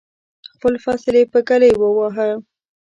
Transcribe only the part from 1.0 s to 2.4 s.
یې په ږلۍ وواهه.